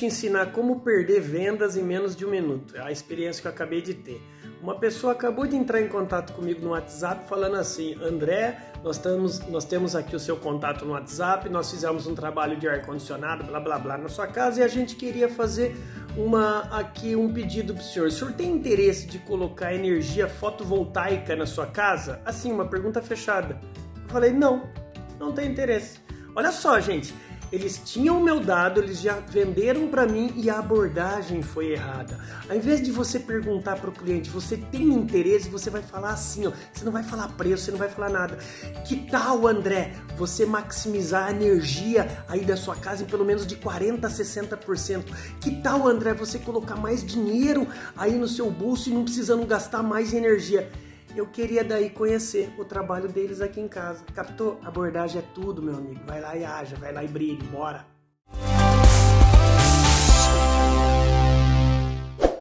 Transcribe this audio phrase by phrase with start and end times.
[0.00, 2.74] te ensinar como perder vendas em menos de um minuto.
[2.74, 4.20] É a experiência que eu acabei de ter.
[4.62, 9.40] Uma pessoa acabou de entrar em contato comigo no WhatsApp falando assim: André, nós, estamos,
[9.48, 13.60] nós temos aqui o seu contato no WhatsApp, nós fizemos um trabalho de ar-condicionado, blá
[13.60, 15.76] blá blá, na sua casa e a gente queria fazer
[16.16, 18.08] uma aqui um pedido para o senhor.
[18.08, 22.22] O senhor tem interesse de colocar energia fotovoltaica na sua casa?
[22.24, 23.60] Assim, uma pergunta fechada.
[24.02, 24.66] Eu falei: não,
[25.18, 26.00] não tem interesse.
[26.34, 27.14] Olha só, gente,
[27.52, 32.18] eles tinham meu dado, eles já venderam para mim e a abordagem foi errada.
[32.48, 36.46] Ao invés de você perguntar para o cliente, você tem interesse, você vai falar assim,
[36.46, 38.38] ó, você não vai falar preço, você não vai falar nada.
[38.86, 43.56] Que tal, André, você maximizar a energia aí da sua casa em pelo menos de
[43.56, 45.04] 40 a 60%?
[45.40, 49.82] Que tal, André, você colocar mais dinheiro aí no seu bolso e não precisando gastar
[49.82, 50.70] mais energia?
[51.16, 54.04] Eu queria daí conhecer o trabalho deles aqui em casa.
[54.14, 54.58] Captou?
[54.64, 56.00] Abordagem é tudo, meu amigo.
[56.06, 57.99] Vai lá e haja, vai lá e brilhe, bora!